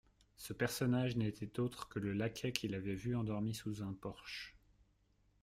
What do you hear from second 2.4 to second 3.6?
qu'il avait vu endormi